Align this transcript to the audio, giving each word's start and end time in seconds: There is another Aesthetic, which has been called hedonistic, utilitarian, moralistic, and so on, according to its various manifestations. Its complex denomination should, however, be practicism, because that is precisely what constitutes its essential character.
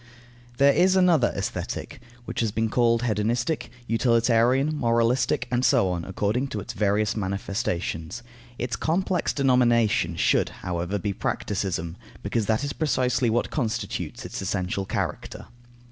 There 0.57 0.73
is 0.73 0.95
another 0.95 1.31
Aesthetic, 1.35 2.01
which 2.25 2.39
has 2.39 2.51
been 2.51 2.69
called 2.69 3.03
hedonistic, 3.03 3.69
utilitarian, 3.85 4.75
moralistic, 4.75 5.47
and 5.51 5.63
so 5.63 5.91
on, 5.91 6.05
according 6.05 6.47
to 6.47 6.59
its 6.59 6.73
various 6.73 7.15
manifestations. 7.15 8.23
Its 8.57 8.75
complex 8.75 9.31
denomination 9.31 10.15
should, 10.15 10.49
however, 10.65 10.97
be 10.97 11.13
practicism, 11.13 11.97
because 12.23 12.47
that 12.47 12.63
is 12.63 12.73
precisely 12.73 13.29
what 13.29 13.51
constitutes 13.51 14.25
its 14.25 14.41
essential 14.41 14.85
character. 14.85 15.45